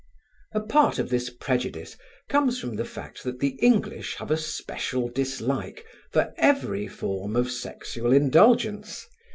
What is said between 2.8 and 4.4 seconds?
fact that the English have a